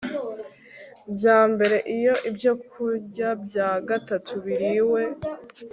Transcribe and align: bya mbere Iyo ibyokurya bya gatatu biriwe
bya 1.15 1.39
mbere 1.51 1.77
Iyo 1.95 2.13
ibyokurya 2.29 3.29
bya 3.43 3.69
gatatu 3.89 4.33
biriwe 4.43 5.01